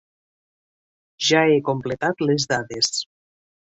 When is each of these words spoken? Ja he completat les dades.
Ja 1.27 1.43
he 1.51 1.61
completat 1.69 2.25
les 2.31 2.51
dades. 2.55 2.91